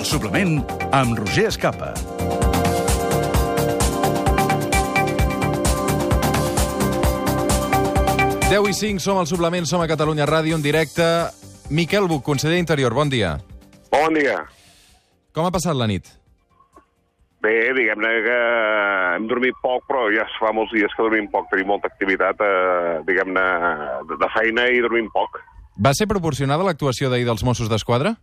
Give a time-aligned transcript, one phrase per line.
[0.00, 0.54] El suplement
[0.96, 1.90] amb Roger Escapa.
[8.50, 11.04] Deu i 5, som al suplement, som a Catalunya Ràdio en directe.
[11.70, 13.36] Miquel Buch, conseller d'Interior, bon dia.
[13.92, 14.40] Bon dia.
[15.32, 16.08] Com ha passat la nit?
[17.40, 18.38] Bé, diguem-ne que
[19.16, 21.46] hem dormit poc, però ja es fa molts dies que dormim poc.
[21.52, 23.44] Tenim molta activitat, eh, diguem-ne,
[24.10, 25.38] de- de feina i dormim poc.
[25.78, 28.16] Va ser proporcionada l'actuació d'ahir dels Mossos d'Esquadra?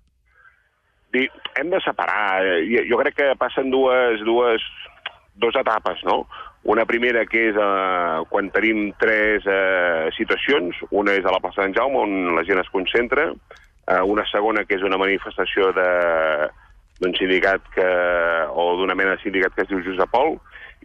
[1.13, 2.45] Di- Hem de separar.
[2.45, 4.61] eh, Jo, crec que passen dues, dues,
[5.35, 6.27] dues etapes, no?
[6.63, 10.75] Una primera que és eh, quan tenim tres eh, situacions.
[10.91, 13.29] Una és a la plaça d'en Jaume, on la gent es concentra.
[13.87, 17.87] Eh, una segona que és una manifestació d'un sindicat que,
[18.51, 20.35] o d'una mena de sindicat que es diu Josep Pol,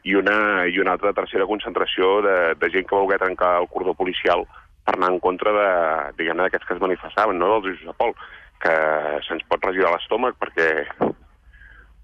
[0.04, 3.94] i una, i una altra tercera concentració de, de gent que voler trencar el cordó
[3.94, 4.44] policial
[4.84, 8.14] per anar en contra de, d'aquests que es manifestaven, no dels Josep Pol,
[8.62, 8.74] que
[9.26, 10.68] se'ns pot regirar l'estómac perquè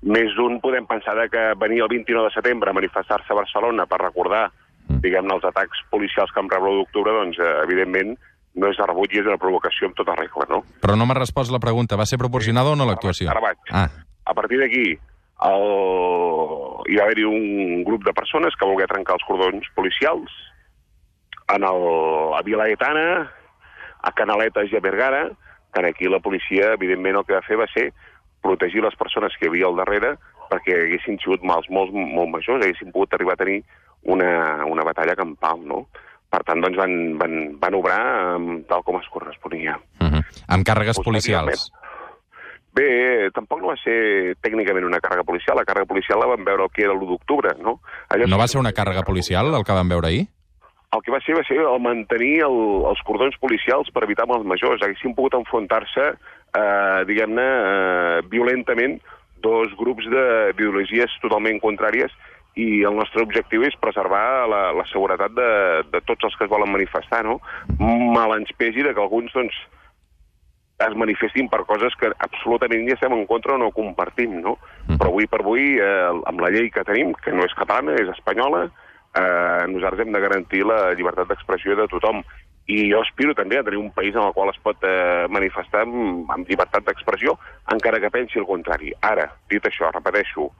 [0.09, 3.87] més d'un podem pensar de que venir el 29 de setembre a manifestar-se a Barcelona
[3.91, 4.49] per recordar,
[4.89, 8.15] diguem-ne, els atacs policials que vam rebre l'1 d'octubre, doncs, eh, evidentment,
[8.59, 10.63] no és de rebut i és una provocació amb tota regla, no?
[10.83, 11.99] Però no m'ha respost la pregunta.
[11.99, 13.31] Va ser proporcionada o no l'actuació?
[13.31, 13.59] Ara vaig.
[13.71, 13.89] Ah,
[14.29, 14.87] A partir d'aquí,
[15.49, 15.67] el...
[16.89, 20.33] hi va haver-hi un grup de persones que volia trencar els cordons policials
[21.55, 21.85] en el...
[22.37, 23.07] a Vilaetana,
[24.03, 25.23] a Canaletes i a Bergara,
[25.73, 27.93] que aquí la policia, evidentment, el que va fer va ser
[28.43, 30.17] protegir les persones que hi havia al darrere
[30.49, 33.63] perquè haguessin sigut mals molt, molt majors, haguessin pogut arribar a tenir
[34.09, 35.83] una, una batalla campal, no?
[36.29, 38.01] Per tant, doncs, van, van, van obrar
[38.37, 39.79] um, tal com es corresponia.
[40.01, 40.23] uh -huh.
[40.49, 41.73] amb càrregues policials.
[42.73, 45.57] Bé, tampoc no va ser tècnicament una càrrega policial.
[45.57, 47.81] La càrrega policial la vam veure el que era l'1 d'octubre, no?
[48.09, 50.27] Allò No va ser una càrrega policial, el que vam veure ahir?
[50.97, 52.59] El que va ser va ser el mantenir el,
[52.89, 54.81] els cordons policials per evitar mals majors.
[54.81, 56.07] Haguessin pogut enfrontar-se,
[56.57, 58.97] eh, diguem-ne, eh, violentament
[59.45, 62.15] dos grups d'ideologies totalment contràries
[62.59, 65.51] i el nostre objectiu és preservar la, la seguretat de,
[65.93, 67.39] de tots els que es volen manifestar, no?
[67.79, 69.55] Mal ens pesi de que alguns, doncs,
[70.89, 74.57] es manifestin per coses que absolutament ja estem en contra o no compartim, no?
[74.89, 78.11] Però avui per avui, eh, amb la llei que tenim, que no és catalana, és
[78.17, 78.69] espanyola,
[79.19, 82.23] eh, nosaltres hem de garantir la llibertat d'expressió de tothom.
[82.69, 85.83] I jo aspiro també a tenir un país en el qual es pot eh, manifestar
[85.87, 87.39] amb, amb llibertat d'expressió,
[87.73, 88.93] encara que pensi el contrari.
[89.01, 90.51] Ara, dit això, repeteixo,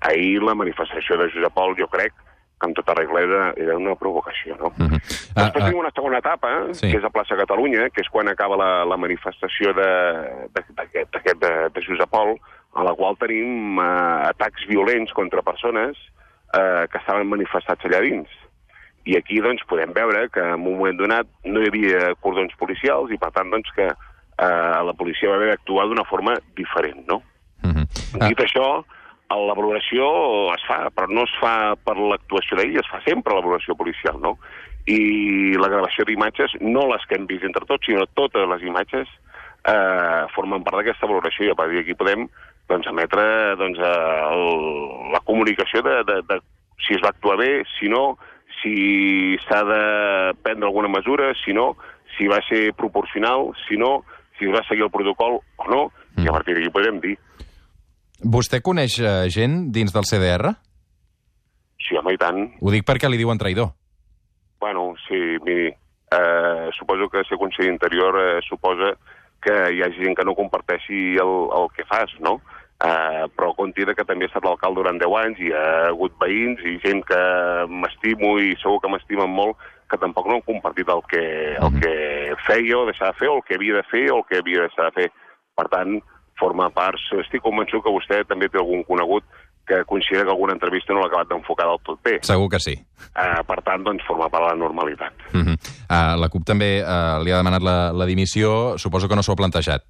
[0.00, 2.12] ahir la manifestació de Josep Pol, jo crec,
[2.58, 4.72] que amb tota regla era, era una provocació, no?
[4.78, 4.98] Uh -huh.
[5.36, 6.80] Després tenim una segona etapa, Sí.
[6.86, 6.90] sí.
[6.90, 11.34] que és a plaça Catalunya, que és quan acaba la, la manifestació de- de- de,
[11.34, 12.38] de, de Josep Pol,
[12.74, 15.96] a la qual tenim eh, atacs violents contra persones
[16.54, 18.28] eh, que estaven manifestats allà dins.
[19.08, 23.12] I aquí doncs, podem veure que en un moment donat no hi havia cordons policials
[23.14, 27.22] i, per tant, doncs, que eh, la policia va haver d'actuar d'una forma diferent, no?
[27.64, 28.28] Uh -huh.
[28.28, 28.84] Dit això,
[29.28, 30.04] la valoració
[30.54, 34.20] es fa, però no es fa per l'actuació d'ell, es fa sempre la valoració policial,
[34.20, 34.38] no?
[34.86, 39.08] I la gravació d'imatges, no les que hem vist entre tots, sinó totes les imatges,
[39.68, 42.28] eh, formen part d'aquesta valoració i a partir d'aquí podem
[42.68, 43.26] doncs, emetre
[43.60, 46.40] doncs, eh, el, la comunicació de, de, de
[46.86, 48.18] si es va actuar bé, si no,
[48.60, 49.82] si s'ha de
[50.42, 51.72] prendre alguna mesura, si no,
[52.16, 54.02] si va ser proporcional, si no,
[54.38, 57.16] si es va seguir el protocol o no, i a partir d'aquí podem dir
[58.18, 60.50] Vostè coneix eh, gent dins del CDR?
[61.78, 62.40] Sí, home, i tant.
[62.58, 63.70] Ho dic perquè li diuen traïdor.
[64.58, 68.96] Bueno, sí, miri, eh, suposo que ser conseller d'interior eh, suposa
[69.40, 72.40] que hi ha gent que no comparteixi el, el que fas, no?
[72.78, 76.12] Eh, però compti que també he estat l'alcalde durant 10 anys i hi ha hagut
[76.20, 77.22] veïns i gent que
[77.66, 79.58] m'estimo i segur que m'estimen molt
[79.90, 81.24] que tampoc no han compartit el que,
[81.58, 81.94] el que
[82.46, 84.62] feia o deixava de fer o el que havia de fer o el que havia
[84.62, 85.08] de deixar de fer.
[85.58, 85.98] Per tant,
[86.38, 87.02] forma part...
[87.18, 89.26] Estic convençut que vostè també té algun conegut
[89.68, 92.16] que considera que alguna entrevista no l'ha acabat d'enfocar del tot bé.
[92.24, 92.76] Segur que sí.
[93.08, 95.12] Eh, per tant, doncs, forma part de la normalitat.
[95.34, 95.56] Uh -huh.
[95.90, 98.78] uh, la CUP també uh, li ha demanat la, la dimissió.
[98.78, 99.84] Suposo que no s'ho ha plantejat.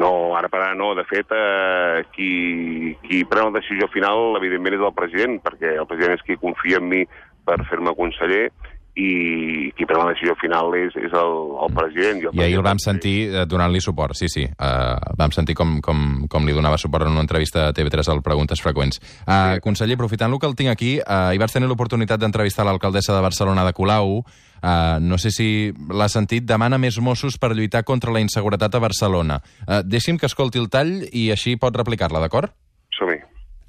[0.00, 0.94] No, ara per ara no.
[0.96, 5.88] De fet, eh, qui, qui pren la decisió final, evidentment, és el president, perquè el
[5.88, 7.02] president és qui confia en mi
[7.44, 8.46] per fer-me conseller
[8.92, 12.18] i qui pren la decisió final és, és el, el president.
[12.20, 14.44] I el ahir el vam sentir eh, donant-li suport, sí, sí.
[14.52, 18.20] Uh, vam sentir com, com, com li donava suport en una entrevista a TV3 al
[18.24, 19.00] Preguntes Freqüents.
[19.24, 23.24] Uh, conseller, aprofitant-lo que el tinc aquí, uh, hi vaig tenir l'oportunitat d'entrevistar l'alcaldessa de
[23.24, 24.20] Barcelona de Colau.
[24.62, 25.46] Uh, no sé si
[25.90, 29.40] l'ha sentit, demana més Mossos per lluitar contra la inseguretat a Barcelona.
[29.66, 32.54] Uh, deixi'm que escolti el tall i així pot replicar-la, d'acord?
[32.94, 33.18] Som-hi.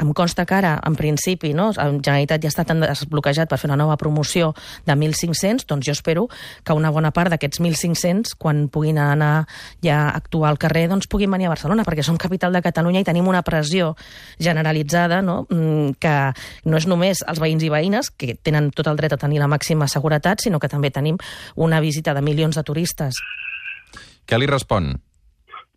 [0.03, 3.69] Em consta que ara, en principi, no, la Generalitat ja està tan desbloquejat per fer
[3.69, 4.51] una nova promoció
[4.85, 6.27] de 1.500, doncs jo espero
[6.63, 9.45] que una bona part d'aquests 1.500, quan puguin anar
[9.83, 13.03] ja a actuar al carrer, doncs puguin venir a Barcelona, perquè som capital de Catalunya
[13.03, 13.93] i tenim una pressió
[14.39, 15.43] generalitzada no?
[15.49, 16.15] Mm, que
[16.69, 19.49] no és només els veïns i veïnes, que tenen tot el dret a tenir la
[19.51, 21.17] màxima seguretat, sinó que també tenim
[21.55, 23.23] una visita de milions de turistes.
[24.27, 24.93] Què li respon?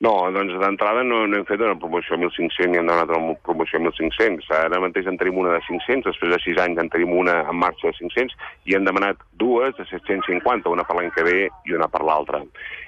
[0.04, 3.36] No, doncs d'entrada no, no hem fet una promoció a 1.500 ni hem donat una
[3.48, 4.50] promoció a 1.500.
[4.58, 7.56] Ara mateix en tenim una de 500, després de 6 anys en tenim una en
[7.62, 8.36] marxa de 500
[8.68, 12.44] i hem demanat dues de 750, una per l'any que ve i una per l'altra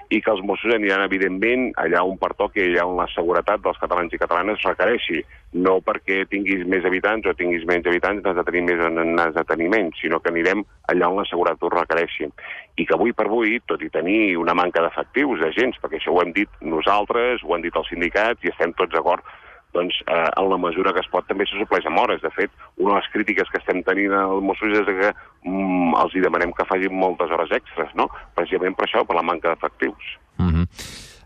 [0.08, 4.14] i que els Mossos aniran, evidentment, allà on pertoqui, allà on la seguretat dels catalans
[4.14, 5.20] i catalanes requereixi.
[5.56, 9.32] No perquè tinguis més habitants o tinguis menys habitants n'has de tenir més o n'has
[9.34, 12.28] de tenir menys, sinó que anirem allà on la seguretat ho requereixi.
[12.76, 16.20] I que avui per avui, tot i tenir una manca d'efectius, d'agents, perquè això ho
[16.22, 19.24] hem dit nosaltres, ho han dit els sindicats i estem tots d'acord
[19.72, 22.22] doncs, eh, en la mesura que es pot també se supleix amb hores.
[22.22, 25.12] De fet, una de les crítiques que estem tenint als Mossos és que
[25.44, 28.08] mm, els hi demanem que facin moltes hores extres, no?
[28.36, 30.16] precisament per això, per la manca d'efectius.
[30.38, 30.68] Mm.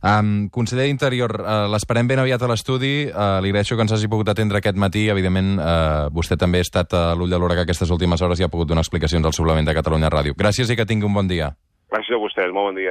[0.02, 3.06] Um, conseller d'Interior, uh, l'esperem ben aviat a l'estudi.
[3.06, 5.06] Uh, li agraeixo que ens hagi pogut atendre aquest matí.
[5.12, 8.46] Evidentment, uh, vostè també ha estat a l'ull de l'hora que aquestes últimes hores i
[8.46, 10.34] ha pogut donar explicacions al suplement de Catalunya Ràdio.
[10.34, 11.52] Gràcies i que tingui un bon dia.
[11.94, 12.90] Gràcies a vostès, molt bon dia.